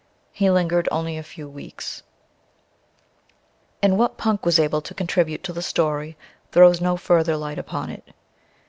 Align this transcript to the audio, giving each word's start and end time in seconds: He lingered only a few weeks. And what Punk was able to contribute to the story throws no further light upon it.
He 0.31 0.49
lingered 0.49 0.89
only 0.91 1.15
a 1.15 1.21
few 1.21 1.47
weeks. 1.47 2.01
And 3.83 3.99
what 3.99 4.17
Punk 4.17 4.47
was 4.47 4.57
able 4.57 4.81
to 4.81 4.95
contribute 4.95 5.43
to 5.43 5.53
the 5.53 5.61
story 5.61 6.17
throws 6.51 6.81
no 6.81 6.97
further 6.97 7.37
light 7.37 7.59
upon 7.59 7.91
it. 7.91 8.15